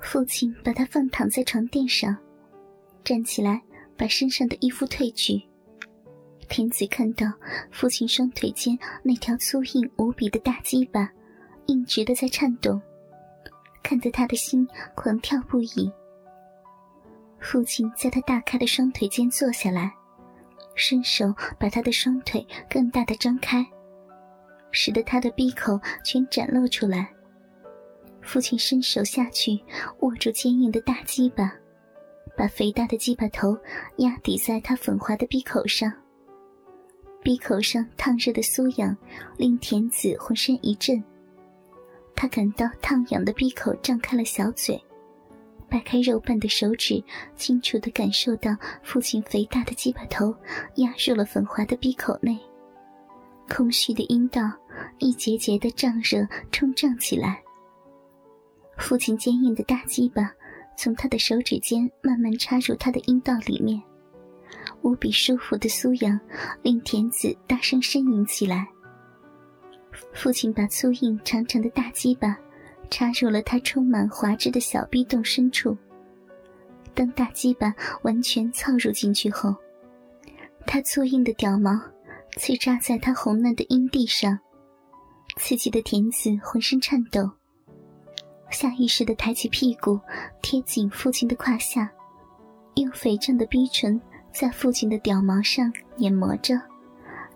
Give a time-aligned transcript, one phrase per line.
[0.00, 2.16] 父亲把他放躺在床垫上，
[3.04, 3.62] 站起来
[3.96, 5.42] 把身上的衣服褪去。
[6.48, 7.26] 天子看到
[7.70, 11.10] 父亲双腿间那条粗硬无比的大鸡巴，
[11.66, 12.80] 硬直的在颤动，
[13.82, 15.92] 看得他的心狂跳不已。
[17.38, 19.92] 父亲在他大开的双腿间坐下来，
[20.74, 23.66] 伸手把他的双腿更大的张开，
[24.70, 27.10] 使得他的闭口全展露出来。
[28.20, 29.58] 父亲伸手下去，
[30.00, 31.52] 握住坚硬的大鸡巴，
[32.36, 33.56] 把肥大的鸡巴头
[33.98, 35.92] 压抵在他粉滑的闭口上。
[37.22, 38.96] 闭口上烫热的酥痒，
[39.36, 41.02] 令田子浑身一震。
[42.14, 44.80] 他感到烫痒的闭口张开了小嘴，
[45.68, 47.02] 掰开肉瓣的手指，
[47.36, 50.34] 清楚地感受到父亲肥大的鸡巴头
[50.76, 52.38] 压入了粉滑的闭口内。
[53.48, 54.42] 空虚的阴道
[54.98, 57.42] 一节节的胀热冲胀起来。
[58.78, 60.32] 父亲坚硬的大鸡巴
[60.76, 63.82] 从他的手指间慢慢插入他的阴道里面，
[64.82, 66.18] 无比舒服的酥痒
[66.62, 68.66] 令田子大声呻吟起来。
[70.14, 72.38] 父亲把粗硬长长的大鸡巴
[72.88, 75.76] 插入了他充满滑汁的小逼洞深处。
[76.94, 79.54] 当大鸡巴完全操入进去后，
[80.66, 81.70] 他粗硬的屌毛
[82.36, 84.38] 刺扎在他红嫩的阴蒂上，
[85.36, 87.28] 刺激的田子浑身颤抖。
[88.50, 89.98] 下意识的抬起屁股，
[90.42, 91.90] 贴紧父亲的胯下，
[92.74, 94.00] 用肥胀的逼唇
[94.32, 96.60] 在父亲的屌毛上碾磨着，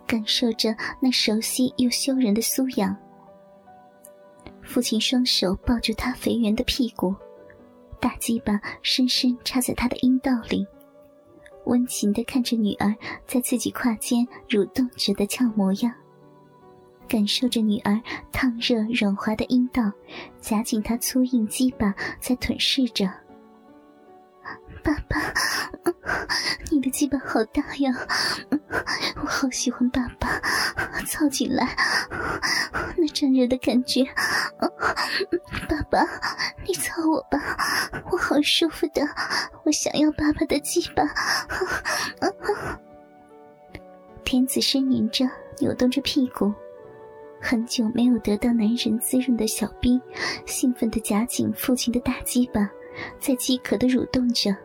[0.07, 2.95] 感受着那熟悉又羞人的酥痒。
[4.63, 7.13] 父亲双手抱住他肥圆的屁股，
[7.99, 10.65] 大鸡巴深深插在他的阴道里，
[11.65, 12.93] 温情的看着女儿
[13.27, 15.93] 在自己胯间蠕动着的俏模样。
[17.07, 18.01] 感受着女儿
[18.31, 19.91] 烫热软滑的阴道，
[20.41, 23.09] 夹紧她粗硬鸡巴在吞噬着。
[24.83, 25.33] 爸爸，
[26.69, 27.93] 你的鸡巴好大呀，
[29.21, 30.41] 我好喜欢爸爸，
[31.05, 31.75] 操进来，
[32.97, 34.03] 那沾热的感觉。
[35.69, 36.05] 爸爸，
[36.67, 37.39] 你操我吧，
[38.11, 39.01] 我好舒服的，
[39.63, 41.03] 我想要爸爸的鸡巴。
[44.25, 46.53] 天子呻吟着，扭动着屁股。
[47.45, 49.99] 很久没有得到男人滋润的小兵，
[50.45, 52.71] 兴奋地夹紧父亲的大鸡巴，
[53.19, 54.55] 在饥渴地蠕动着。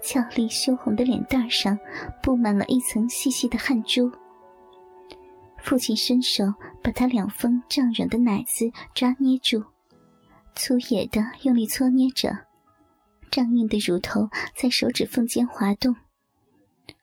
[0.00, 1.78] 俏丽羞红的脸蛋上
[2.22, 4.10] 布满了一层细细的汗珠。
[5.62, 6.42] 父亲伸手
[6.82, 8.64] 把他两峰胀软的奶子
[8.94, 9.62] 抓捏住，
[10.54, 12.34] 粗野地用力搓捏着，
[13.30, 15.94] 胀硬的乳头在手指缝间滑动。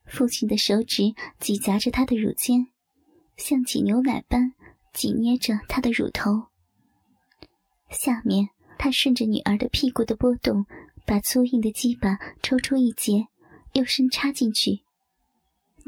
[0.08, 2.66] 父亲的手指挤夹着他的乳尖。
[3.38, 4.54] 像挤牛奶般
[4.94, 6.48] 挤捏着她的乳头。
[7.90, 10.66] 下面，他顺着女儿的屁股的波动，
[11.06, 13.28] 把粗硬的鸡巴抽出一截，
[13.74, 14.82] 又伸插进去。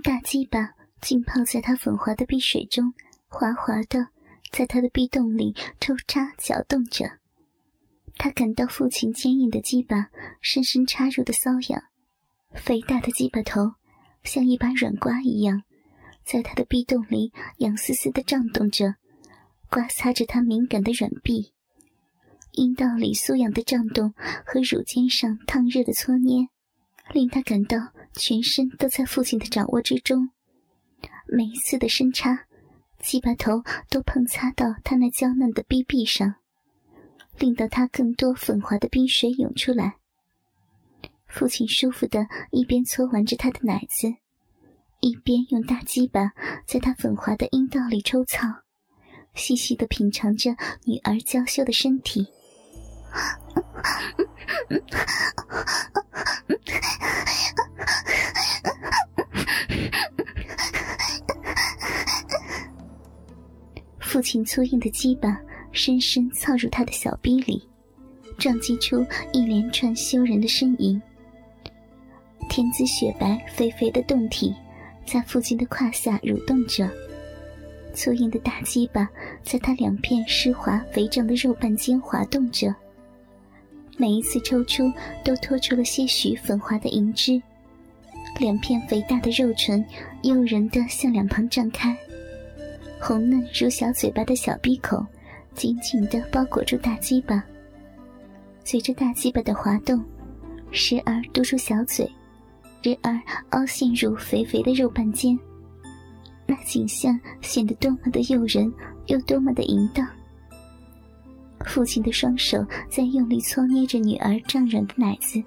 [0.04, 2.94] 大鸡巴浸泡在她粉滑的碧水中，
[3.28, 4.08] 滑滑的
[4.52, 7.20] 在她的壁洞里抽插搅动着。
[8.20, 10.10] 他感到父亲坚硬的鸡巴
[10.42, 11.84] 深深插入的瘙痒，
[12.54, 13.74] 肥大的鸡巴头
[14.24, 15.62] 像一把软瓜一样。
[16.28, 18.96] 在他的壁洞里痒丝丝的胀动着，
[19.70, 21.54] 刮擦着他敏感的软壁，
[22.52, 24.14] 阴道里酥痒的胀动
[24.46, 26.50] 和乳尖上烫热的搓捏，
[27.14, 27.78] 令他感到
[28.12, 30.30] 全身都在父亲的掌握之中。
[31.28, 32.46] 每一次的深插，
[33.00, 36.36] 鸡巴头都碰擦到他那娇嫩的逼壁上，
[37.40, 39.96] 令到他更多粉滑的冰水涌出来。
[41.26, 44.14] 父亲舒服的一边搓玩着他的奶子。
[45.00, 46.32] 一边用大鸡巴
[46.66, 48.48] 在他粉滑的阴道里抽草，
[49.36, 50.52] 细细的品尝着
[50.86, 52.28] 女儿娇羞的身体。
[64.00, 65.40] 父亲粗硬的鸡巴
[65.72, 67.70] 深深操入他的小逼里，
[68.38, 71.00] 撞击出一连串羞人的呻吟。
[72.50, 74.56] 天姿雪白、肥肥的胴体。
[75.08, 76.88] 在父亲的胯下蠕动着，
[77.94, 79.10] 粗硬的大鸡巴
[79.42, 82.76] 在他两片湿滑肥胀的肉瓣间滑动着。
[83.96, 84.92] 每一次抽出，
[85.24, 87.42] 都拖出了些许粉滑的银汁。
[88.38, 89.84] 两片肥大的肉唇
[90.24, 91.98] 诱人的向两旁张开，
[93.00, 95.04] 红嫩如小嘴巴的小闭口
[95.56, 97.44] 紧紧的包裹住大鸡巴。
[98.66, 100.04] 随着大鸡巴的滑动，
[100.70, 102.08] 时而嘟出小嘴。
[102.84, 103.20] 时而
[103.50, 105.38] 凹陷入肥肥的肉瓣间，
[106.46, 108.72] 那景象显得多么的诱人，
[109.08, 110.08] 又多么的淫荡。
[111.66, 115.44] 父亲的双手在用力搓捏着女儿胀软的奶子，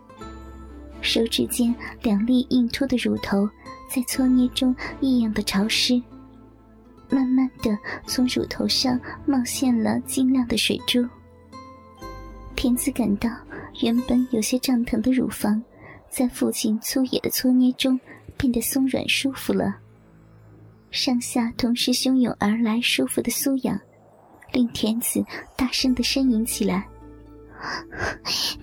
[1.00, 3.48] 手指间两粒硬凸的乳头
[3.88, 6.02] 在搓捏中异样的潮湿，
[7.08, 11.08] 慢慢的从乳头上冒现了晶亮的水珠。
[12.54, 13.30] 田子感到
[13.80, 15.62] 原本有些胀疼的乳房，
[16.10, 17.98] 在父亲粗野的搓捏中
[18.36, 19.76] 变得松软舒服了。
[20.90, 23.80] 上下同时汹涌而来舒服的酥痒。
[24.52, 25.24] 令田子
[25.54, 26.84] 大声的呻吟起来：“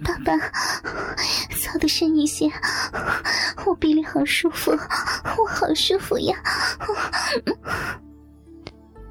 [0.04, 0.38] 爸爸，
[1.56, 2.52] 操的深一些，
[3.66, 6.36] 我臂里好舒服，我好舒服呀！”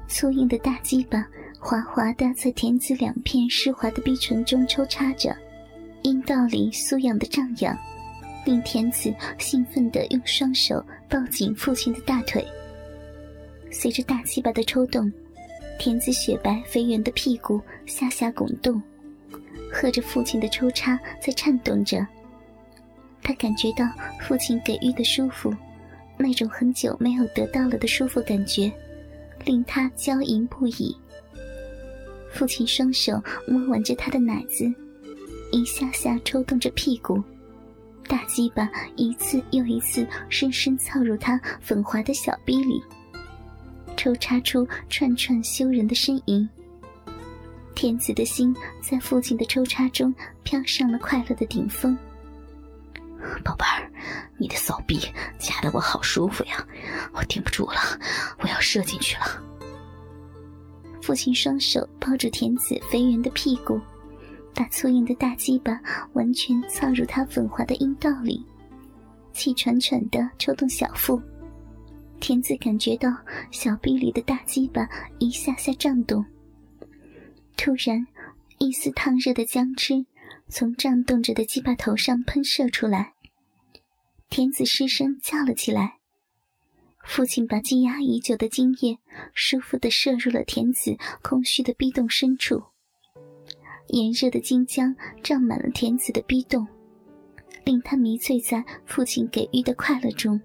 [0.07, 1.25] 粗硬的大鸡巴
[1.59, 5.35] 滑滑的在田子两片湿滑的逼唇中抽插着，
[6.03, 7.75] 阴道里酥痒的胀痒，
[8.47, 12.47] 令田子兴奋的用双手抱紧父亲的大腿。
[13.69, 15.11] 随着大鸡巴的抽动。
[15.79, 18.81] 田子雪白肥圆的屁股下下拱动，
[19.71, 22.03] 和着父亲的抽插在颤动着。
[23.21, 23.85] 他感觉到
[24.19, 25.53] 父亲给予的舒服，
[26.17, 28.71] 那种很久没有得到了的舒服感觉，
[29.45, 30.97] 令他娇吟不已。
[32.31, 34.65] 父亲双手摸玩着他的奶子，
[35.51, 37.21] 一下下抽动着屁股，
[38.07, 42.81] 大鸡巴一次又一次深深操入他粉滑的小臂里。
[43.95, 46.47] 抽插出串串羞人的呻吟，
[47.75, 50.13] 天子的心在父亲的抽插中
[50.43, 51.97] 飘上了快乐的顶峰。
[53.43, 53.91] 宝贝儿，
[54.37, 54.99] 你的骚逼
[55.39, 56.65] 夹得我好舒服呀，
[57.11, 57.79] 我顶不住了，
[58.39, 59.43] 我要射进去了。
[61.01, 63.81] 父亲双手抱住田子肥圆的屁股，
[64.57, 65.79] 把粗硬的大鸡巴
[66.13, 68.43] 完全操入他粉滑的阴道里，
[69.31, 71.21] 气喘喘的抽动小腹。
[72.19, 73.07] 田子感觉到
[73.51, 74.89] 小臂里的大鸡巴
[75.19, 76.25] 一下下胀动，
[77.55, 78.07] 突然，
[78.57, 80.03] 一丝烫热的浆汁
[80.49, 83.13] 从胀动着的鸡巴头上喷射出来。
[84.27, 85.99] 田子失声叫了起来。
[87.05, 88.97] 父亲把积压已久的精液
[89.35, 92.63] 舒服地射入了田子空虚的逼洞深处，
[93.87, 94.93] 炎热的精浆
[95.23, 96.67] 胀满了田子的逼洞，
[97.63, 100.39] 令他迷醉在父亲给予的快乐中。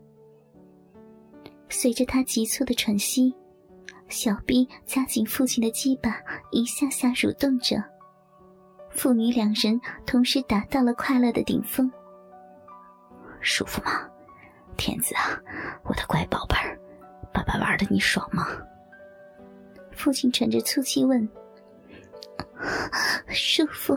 [1.69, 3.35] 随着他急促的喘息，
[4.09, 7.83] 小臂夹紧父亲的鸡巴，一下下蠕动着。
[8.91, 11.91] 父女两人同时达到了快乐的顶峰。
[13.41, 14.09] 舒服吗，
[14.77, 15.41] 天子啊，
[15.85, 16.79] 我的乖宝贝儿，
[17.33, 18.47] 爸爸玩的你爽吗？
[19.93, 21.29] 父亲喘着粗气问。
[23.33, 23.97] 舒服，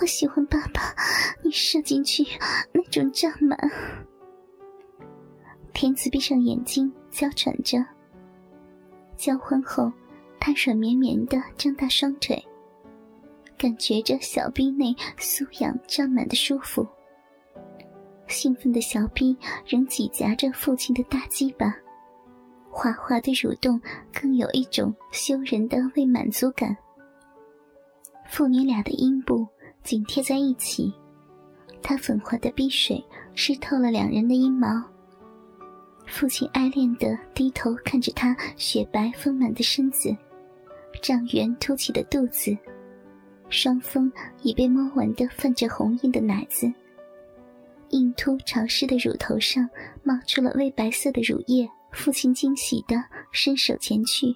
[0.00, 0.94] 我喜欢爸爸，
[1.42, 2.24] 你射进去
[2.72, 3.58] 那种胀满。
[5.72, 7.84] 天子闭上眼睛，娇喘着。
[9.16, 9.92] 交欢后，
[10.40, 12.44] 他软绵绵的张大双腿，
[13.56, 16.86] 感觉着小臂内酥痒胀满的舒服。
[18.26, 19.36] 兴奋的小臂
[19.66, 21.74] 仍挤夹着父亲的大鸡巴，
[22.70, 23.80] 滑滑的蠕动，
[24.12, 26.76] 更有一种羞人的未满足感。
[28.26, 29.46] 父女俩的阴部
[29.82, 30.92] 紧贴在一起，
[31.82, 33.04] 他粉滑的逼水
[33.34, 34.82] 湿透了两人的阴毛。
[36.06, 40.14] 父亲爱恋的低头看着她雪白丰满的身子，
[41.00, 42.56] 胀圆凸起的肚子，
[43.48, 44.12] 双峰
[44.42, 46.70] 已被摸完的泛着红印的奶子，
[47.90, 49.68] 硬凸潮湿的乳头上
[50.02, 51.68] 冒出了微白色的乳液。
[51.92, 52.96] 父亲惊喜的
[53.30, 54.34] 伸手前去，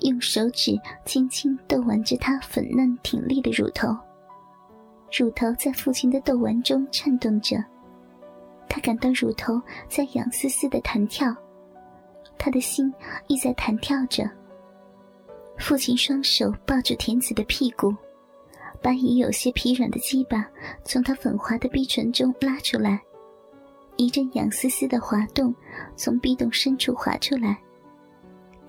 [0.00, 3.88] 用手指轻轻逗玩着她粉嫩挺立的乳头，
[5.12, 7.56] 乳头在父亲的逗玩中颤动着。
[8.68, 11.34] 他感到乳头在痒丝丝的弹跳，
[12.38, 12.92] 他的心
[13.26, 14.30] 亦在弹跳着。
[15.58, 17.92] 父亲双手抱住田子的屁股，
[18.80, 20.48] 把已有些疲软的鸡巴
[20.84, 23.02] 从他粉滑的逼唇中拉出来，
[23.96, 25.52] 一阵痒丝丝的滑动
[25.96, 27.58] 从逼洞深处滑出来。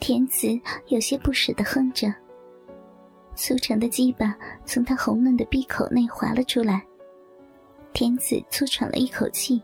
[0.02, 0.48] 田子
[0.88, 2.12] 有些不舍地哼着，
[3.36, 6.84] 粗长的鸡巴从他红嫩的闭口内滑了出来。
[7.94, 9.62] 田子粗喘了一口气。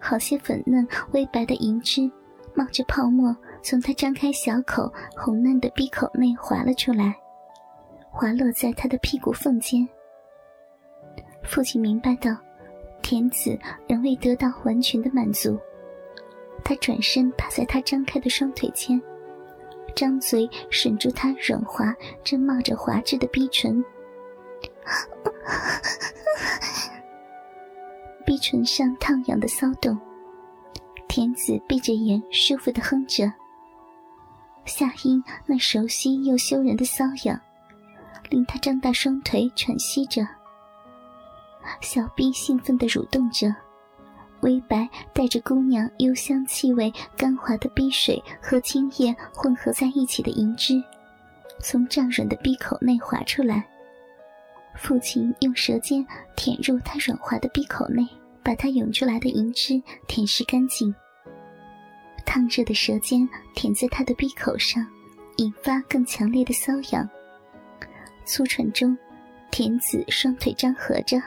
[0.00, 2.10] 好些粉嫩微白的银汁，
[2.54, 7.14] 冒着泡沫，从他张开小口红嫩的闭口内滑了出来，
[8.10, 9.86] 滑落在他的屁股缝间。
[11.44, 12.34] 父亲明白到，
[13.02, 13.56] 田子
[13.86, 15.58] 仍未得到完全的满足，
[16.64, 19.00] 他转身趴在他张开的双腿间，
[19.94, 21.94] 张嘴吮住他软滑
[22.24, 23.84] 正冒着滑汁的逼唇。
[28.24, 29.98] 逼唇上烫痒的骚动，
[31.08, 33.32] 田子闭着眼，舒服的哼着。
[34.64, 37.38] 夏音那熟悉又羞人的瘙痒，
[38.30, 40.26] 令他张大双腿喘息着，
[41.80, 43.54] 小臂兴奋地蠕动着。
[44.42, 50.82] 微白带着姑娘幽香气味、甘滑的逼水和精液混合在一起的银汁，
[51.60, 53.64] 从胀软的闭口内滑出来。
[54.76, 56.04] 父亲用舌尖
[56.36, 58.06] 舔入他软滑的闭口内，
[58.42, 60.94] 把他涌出来的银汁舔舐干净。
[62.24, 64.86] 烫热的舌尖舔在他的闭口上，
[65.36, 67.08] 引发更强烈的瘙痒。
[68.24, 68.96] 粗喘中，
[69.50, 71.20] 田子双腿张合着。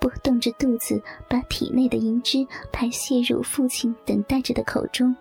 [0.00, 5.14] 拨动着肚子，把体内的银汁排泄入父亲等待着的口中。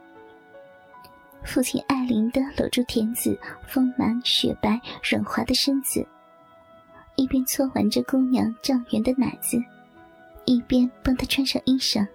[1.44, 3.38] 父亲爱怜的搂住田子
[3.68, 6.06] 丰满雪白、软滑的身子，
[7.16, 9.62] 一边搓玩着姑娘胀圆的奶子，
[10.46, 12.08] 一边帮她穿上衣裳。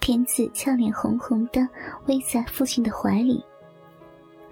[0.00, 1.60] 田子俏脸红红的
[2.06, 3.44] 偎在父亲的怀里，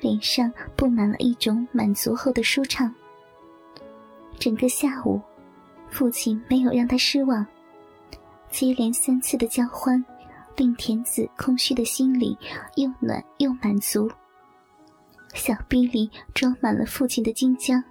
[0.01, 2.95] 脸上布满了一种满足后的舒畅。
[4.39, 5.21] 整个下午。
[5.91, 7.45] 父亲没有让他失望，
[8.49, 10.03] 接连三次的交欢，
[10.57, 12.39] 令田子空虚的心里
[12.77, 14.11] 又暖又满足。
[15.35, 17.83] 小臂里装满了父亲的金浆，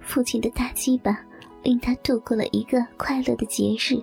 [0.00, 1.18] 父亲的大鸡巴
[1.62, 4.02] 令他度过了一个快乐的节日。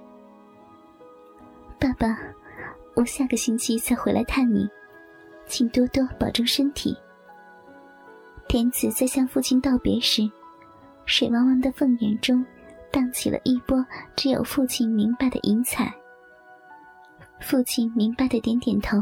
[1.79, 2.17] 爸爸，
[2.95, 4.67] 我下个星期再回来探你，
[5.45, 6.95] 请多多保重身体。
[8.47, 10.29] 田子在向父亲道别时，
[11.05, 12.45] 水汪汪的凤眼中。
[12.91, 15.93] 荡起了一波只有父亲明白的云彩。
[17.39, 18.97] 父亲明白的点点头，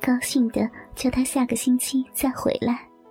[0.00, 2.85] 高兴的叫他下个星期再回来。